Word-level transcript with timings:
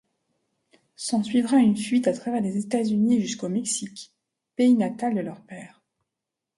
S'ensuivra 0.95 1.57
une 1.57 1.77
fuite 1.77 2.07
à 2.07 2.13
travers 2.13 2.41
les 2.41 2.57
États-Unis 2.57 3.21
jusqu'au 3.21 3.49
Mexique, 3.49 4.11
pays 4.55 4.73
natal 4.73 5.13
de 5.13 5.21
leur 5.21 5.41
père. 5.41 5.83